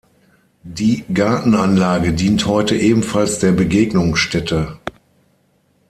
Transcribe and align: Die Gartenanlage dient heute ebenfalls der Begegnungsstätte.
Die 0.63 1.05
Gartenanlage 1.13 2.11
dient 2.13 2.47
heute 2.47 2.75
ebenfalls 2.75 3.37
der 3.37 3.51
Begegnungsstätte. 3.51 4.79